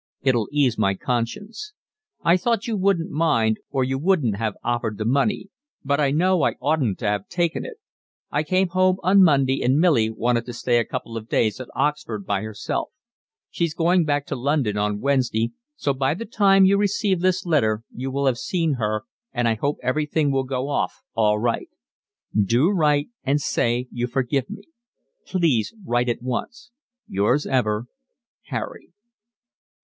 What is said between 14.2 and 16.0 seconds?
to London on Wednesday, so